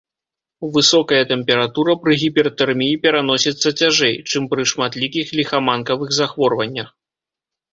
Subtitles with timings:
[0.75, 6.89] Высокая тэмпература пры гіпертэрміі пераносіцца цяжэй, чым пры шматлікіх ліхаманкавых захворваннях.